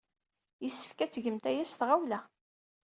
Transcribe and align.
Yessefk 0.63 0.99
ad 0.99 1.11
tgemt 1.11 1.45
aya 1.49 1.63
s 1.71 1.73
tɣawla. 1.73 2.19